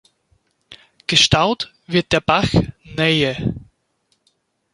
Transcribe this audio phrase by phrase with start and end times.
[1.05, 2.51] Gestaut wird der Bach
[2.83, 3.53] Neye.